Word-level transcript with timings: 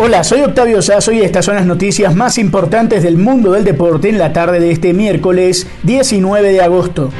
Hola, 0.00 0.22
soy 0.22 0.42
Octavio 0.42 0.80
Sazo 0.80 1.10
y 1.10 1.22
estas 1.22 1.44
son 1.44 1.56
las 1.56 1.66
noticias 1.66 2.14
más 2.14 2.38
importantes 2.38 3.02
del 3.02 3.16
mundo 3.16 3.50
del 3.50 3.64
deporte 3.64 4.08
en 4.08 4.16
la 4.16 4.32
tarde 4.32 4.60
de 4.60 4.70
este 4.70 4.94
miércoles 4.94 5.66
19 5.82 6.52
de 6.52 6.62
agosto. 6.62 7.10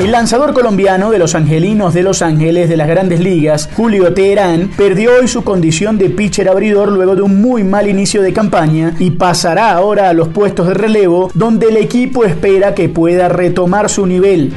El 0.00 0.10
lanzador 0.10 0.52
colombiano 0.52 1.12
de 1.12 1.20
los 1.20 1.36
Angelinos 1.36 1.94
de 1.94 2.02
Los 2.02 2.22
Ángeles 2.22 2.68
de 2.68 2.76
las 2.76 2.88
Grandes 2.88 3.20
Ligas, 3.20 3.70
Julio 3.76 4.12
Teherán, 4.14 4.72
perdió 4.76 5.12
hoy 5.20 5.28
su 5.28 5.44
condición 5.44 5.96
de 5.96 6.10
pitcher 6.10 6.48
abridor 6.48 6.90
luego 6.90 7.14
de 7.14 7.22
un 7.22 7.40
muy 7.40 7.62
mal 7.62 7.88
inicio 7.88 8.20
de 8.20 8.32
campaña 8.32 8.96
y 8.98 9.12
pasará 9.12 9.70
ahora 9.70 10.08
a 10.08 10.14
los 10.14 10.28
puestos 10.28 10.66
de 10.66 10.74
relevo 10.74 11.30
donde 11.34 11.68
el 11.68 11.76
equipo 11.76 12.24
espera 12.24 12.74
que 12.74 12.88
pueda 12.88 13.28
retomar 13.28 13.88
su 13.88 14.06
nivel. 14.06 14.52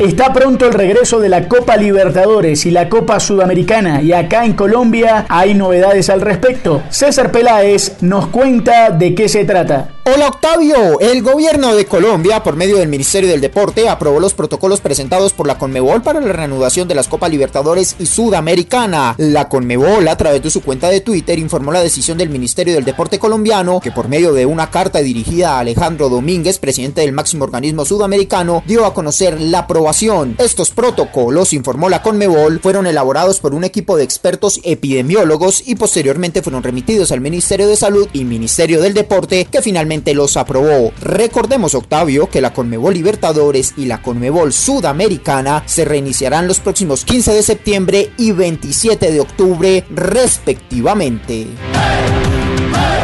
Está 0.00 0.32
pronto 0.32 0.64
el 0.64 0.74
regreso 0.74 1.18
de 1.18 1.28
la 1.28 1.48
Copa 1.48 1.76
Libertadores 1.76 2.64
y 2.66 2.70
la 2.70 2.88
Copa 2.88 3.18
Sudamericana 3.18 4.00
y 4.00 4.12
acá 4.12 4.44
en 4.44 4.52
Colombia 4.52 5.26
hay 5.28 5.54
novedades 5.54 6.08
al 6.08 6.20
respecto. 6.20 6.84
César 6.88 7.32
Peláez 7.32 8.00
nos 8.00 8.28
cuenta 8.28 8.90
de 8.90 9.16
qué 9.16 9.28
se 9.28 9.44
trata. 9.44 9.97
Hola 10.14 10.28
Octavio, 10.28 11.00
el 11.00 11.22
gobierno 11.22 11.74
de 11.74 11.84
Colombia, 11.84 12.42
por 12.42 12.56
medio 12.56 12.78
del 12.78 12.88
Ministerio 12.88 13.28
del 13.28 13.42
Deporte, 13.42 13.90
aprobó 13.90 14.20
los 14.20 14.32
protocolos 14.32 14.80
presentados 14.80 15.34
por 15.34 15.46
la 15.46 15.58
Conmebol 15.58 16.02
para 16.02 16.18
la 16.22 16.32
reanudación 16.32 16.88
de 16.88 16.94
las 16.94 17.08
Copas 17.08 17.30
Libertadores 17.30 17.94
y 17.98 18.06
Sudamericana. 18.06 19.14
La 19.18 19.50
Conmebol, 19.50 20.08
a 20.08 20.16
través 20.16 20.42
de 20.42 20.48
su 20.48 20.62
cuenta 20.62 20.88
de 20.88 21.02
Twitter, 21.02 21.38
informó 21.38 21.72
la 21.72 21.82
decisión 21.82 22.16
del 22.16 22.30
Ministerio 22.30 22.72
del 22.72 22.86
Deporte 22.86 23.18
colombiano, 23.18 23.80
que 23.80 23.92
por 23.92 24.08
medio 24.08 24.32
de 24.32 24.46
una 24.46 24.70
carta 24.70 25.00
dirigida 25.00 25.56
a 25.56 25.58
Alejandro 25.58 26.08
Domínguez, 26.08 26.58
presidente 26.58 27.02
del 27.02 27.12
máximo 27.12 27.44
organismo 27.44 27.84
sudamericano, 27.84 28.62
dio 28.66 28.86
a 28.86 28.94
conocer 28.94 29.38
la 29.38 29.58
aprobación. 29.60 30.36
Estos 30.38 30.70
protocolos, 30.70 31.52
informó 31.52 31.90
la 31.90 32.00
Conmebol, 32.00 32.60
fueron 32.60 32.86
elaborados 32.86 33.40
por 33.40 33.52
un 33.52 33.64
equipo 33.64 33.98
de 33.98 34.04
expertos 34.04 34.58
epidemiólogos 34.62 35.64
y 35.68 35.74
posteriormente 35.74 36.40
fueron 36.40 36.62
remitidos 36.62 37.12
al 37.12 37.20
Ministerio 37.20 37.68
de 37.68 37.76
Salud 37.76 38.08
y 38.14 38.24
Ministerio 38.24 38.80
del 38.80 38.94
Deporte, 38.94 39.46
que 39.50 39.60
finalmente 39.60 39.97
los 40.14 40.36
aprobó. 40.36 40.92
Recordemos, 41.00 41.74
Octavio, 41.74 42.28
que 42.30 42.40
la 42.40 42.52
Conmebol 42.52 42.94
Libertadores 42.94 43.74
y 43.76 43.86
la 43.86 44.02
Conmebol 44.02 44.52
Sudamericana 44.52 45.62
se 45.66 45.84
reiniciarán 45.84 46.46
los 46.46 46.60
próximos 46.60 47.04
15 47.04 47.34
de 47.34 47.42
septiembre 47.42 48.10
y 48.16 48.32
27 48.32 49.12
de 49.12 49.20
octubre, 49.20 49.84
respectivamente. 49.90 51.46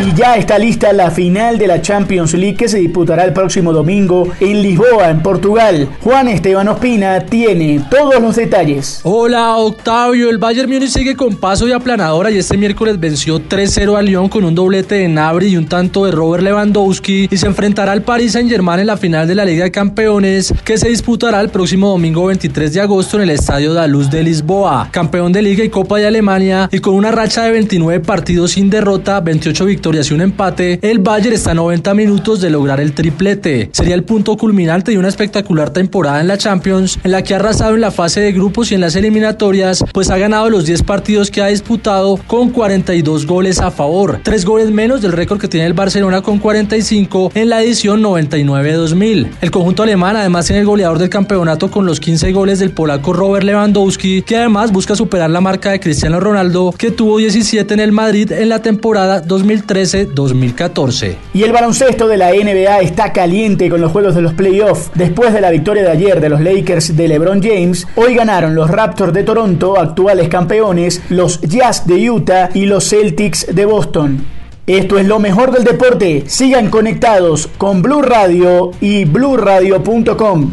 Y 0.02 0.12
ya 0.12 0.36
está 0.36 0.58
lista 0.58 0.92
la 0.92 1.10
final 1.10 1.56
de 1.56 1.68
la 1.68 1.80
Champions 1.80 2.34
League 2.34 2.56
que 2.56 2.68
se 2.68 2.78
disputará 2.78 3.24
el 3.24 3.32
próximo 3.32 3.72
domingo 3.72 4.28
en 4.40 4.60
Lisboa, 4.60 5.08
en 5.08 5.22
Portugal. 5.22 5.88
Juan 6.00 6.26
Esteban 6.28 6.66
Ospina 6.66 7.20
tiene 7.20 7.84
todos 7.88 8.20
los 8.20 8.34
detalles. 8.34 9.00
Hola 9.04 9.56
Octavio, 9.56 10.30
el 10.30 10.38
Bayern 10.38 10.68
Múnich 10.68 10.90
sigue 10.90 11.14
con 11.14 11.36
paso 11.36 11.68
y 11.68 11.72
aplanadora 11.72 12.30
y 12.30 12.38
este 12.38 12.56
miércoles 12.56 12.98
venció 12.98 13.38
3-0 13.38 13.96
a 13.96 14.02
Lyon 14.02 14.28
con 14.28 14.44
un 14.44 14.54
doblete 14.54 14.96
de 14.96 15.08
Nabri 15.08 15.48
y 15.48 15.56
un 15.56 15.66
tanto 15.66 16.04
de 16.04 16.10
Robert 16.10 16.42
Lewandowski 16.42 17.28
y 17.30 17.36
se 17.36 17.46
enfrentará 17.46 17.92
al 17.92 18.02
Paris 18.02 18.32
Saint-Germain 18.32 18.80
en 18.80 18.88
la 18.88 18.96
final 18.96 19.28
de 19.28 19.36
la 19.36 19.44
Liga 19.44 19.64
de 19.64 19.70
Campeones 19.70 20.52
que 20.64 20.76
se 20.76 20.88
disputará 20.88 21.40
el 21.40 21.50
próximo 21.50 21.90
domingo 21.90 22.26
23 22.26 22.72
de 22.72 22.80
agosto 22.80 23.16
en 23.16 23.22
el 23.22 23.30
Estadio 23.30 23.72
da 23.72 23.86
Luz 23.86 24.10
de 24.10 24.24
Lisboa. 24.24 24.88
Campeón 24.90 25.32
de 25.32 25.42
Liga 25.42 25.62
y 25.62 25.68
Copa 25.68 25.98
de 25.98 26.08
Alemania 26.08 26.68
y 26.72 26.80
con 26.80 26.94
una 26.94 27.12
racha 27.12 27.44
de 27.44 27.52
29 27.52 28.00
partidos 28.00 28.52
sin 28.52 28.68
derrota, 28.68 29.20
28 29.20 29.64
victorias 29.64 29.84
y 29.94 30.12
un 30.12 30.22
empate, 30.22 30.80
el 30.82 30.98
Bayern 30.98 31.34
está 31.34 31.52
a 31.52 31.54
90 31.54 31.94
minutos 31.94 32.40
de 32.40 32.50
lograr 32.50 32.80
el 32.80 32.94
triplete. 32.94 33.70
Sería 33.72 33.94
el 33.94 34.02
punto 34.02 34.36
culminante 34.36 34.90
de 34.90 34.98
una 34.98 35.06
espectacular 35.06 35.70
temporada 35.70 36.20
en 36.20 36.26
la 36.26 36.36
Champions, 36.36 36.98
en 37.04 37.12
la 37.12 37.22
que 37.22 37.32
ha 37.32 37.36
arrasado 37.36 37.76
en 37.76 37.80
la 37.80 37.92
fase 37.92 38.20
de 38.20 38.32
grupos 38.32 38.72
y 38.72 38.74
en 38.74 38.80
las 38.80 38.96
eliminatorias, 38.96 39.84
pues 39.92 40.10
ha 40.10 40.18
ganado 40.18 40.50
los 40.50 40.66
10 40.66 40.82
partidos 40.82 41.30
que 41.30 41.42
ha 41.42 41.46
disputado 41.46 42.18
con 42.26 42.50
42 42.50 43.24
goles 43.24 43.60
a 43.60 43.70
favor, 43.70 44.18
3 44.20 44.44
goles 44.44 44.72
menos 44.72 45.00
del 45.00 45.12
récord 45.12 45.40
que 45.40 45.46
tiene 45.46 45.66
el 45.66 45.74
Barcelona 45.74 46.22
con 46.22 46.40
45 46.40 47.30
en 47.36 47.48
la 47.48 47.62
edición 47.62 48.02
99-2000. 48.02 49.28
El 49.42 49.50
conjunto 49.52 49.84
alemán 49.84 50.16
además 50.16 50.46
tiene 50.46 50.60
el 50.60 50.66
goleador 50.66 50.98
del 50.98 51.08
campeonato 51.08 51.70
con 51.70 51.86
los 51.86 52.00
15 52.00 52.32
goles 52.32 52.58
del 52.58 52.72
polaco 52.72 53.12
Robert 53.12 53.46
Lewandowski, 53.46 54.22
que 54.22 54.38
además 54.38 54.72
busca 54.72 54.96
superar 54.96 55.30
la 55.30 55.40
marca 55.40 55.70
de 55.70 55.78
Cristiano 55.78 56.18
Ronaldo, 56.18 56.74
que 56.76 56.90
tuvo 56.90 57.18
17 57.18 57.74
en 57.74 57.80
el 57.80 57.92
Madrid 57.92 58.32
en 58.32 58.48
la 58.48 58.60
temporada 58.60 59.20
2003 59.20 59.73
2014 59.74 61.18
Y 61.34 61.42
el 61.42 61.52
baloncesto 61.52 62.06
de 62.06 62.16
la 62.16 62.30
NBA 62.30 62.80
está 62.80 63.12
caliente 63.12 63.68
con 63.68 63.80
los 63.80 63.90
juegos 63.90 64.14
de 64.14 64.22
los 64.22 64.32
playoffs. 64.32 64.90
Después 64.94 65.32
de 65.32 65.40
la 65.40 65.50
victoria 65.50 65.82
de 65.82 65.90
ayer 65.90 66.20
de 66.20 66.28
los 66.28 66.40
Lakers 66.40 66.96
de 66.96 67.08
LeBron 67.08 67.42
James, 67.42 67.86
hoy 67.96 68.14
ganaron 68.14 68.54
los 68.54 68.70
Raptors 68.70 69.12
de 69.12 69.24
Toronto, 69.24 69.78
actuales 69.78 70.28
campeones, 70.28 71.02
los 71.08 71.40
Jazz 71.40 71.86
de 71.86 72.08
Utah 72.08 72.50
y 72.54 72.66
los 72.66 72.88
Celtics 72.88 73.46
de 73.52 73.64
Boston. 73.64 74.24
Esto 74.66 74.98
es 74.98 75.06
lo 75.06 75.18
mejor 75.18 75.50
del 75.52 75.64
deporte. 75.64 76.24
Sigan 76.26 76.70
conectados 76.70 77.48
con 77.58 77.82
Blue 77.82 78.00
Radio 78.00 78.70
y 78.80 79.04
bluradio.com. 79.04 80.52